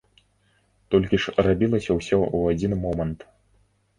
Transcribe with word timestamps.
Толькі 0.93 1.19
ж 1.25 1.33
рабілася 1.49 1.91
ўсё 1.99 2.17
ў 2.17 2.39
адзін 2.57 2.73
момант. 2.87 3.19